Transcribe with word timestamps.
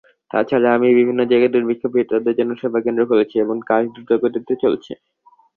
তা 0.31 0.39
ছাড়া 0.49 0.69
আমরা 0.71 0.89
বিভিন্ন 0.91 1.21
জায়গায় 1.31 1.53
দুর্ভিক্ষ-পীড়িতদের 1.55 2.37
জন্য 2.39 2.51
সেবাকেন্দ্র 2.61 3.07
খুলেছি, 3.09 3.35
এবং 3.39 3.55
কাজ 3.69 3.83
দ্রুতগতিতে 3.93 4.53
চলছে। 4.63 4.93